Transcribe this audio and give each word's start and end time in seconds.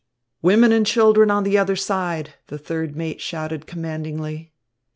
"Women 0.41 0.71
and 0.71 0.83
children 0.83 1.29
on 1.29 1.43
the 1.43 1.59
other 1.59 1.75
side!" 1.75 2.33
the 2.47 2.57
third 2.57 2.95
mate 2.95 3.21
shouted 3.21 3.67
commandingly. 3.67 4.51